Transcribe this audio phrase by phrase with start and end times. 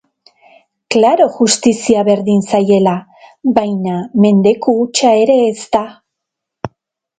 [0.95, 2.95] Klaro justizia berdin zaiela,
[3.59, 5.85] baina mendeku hutsa ere ez da.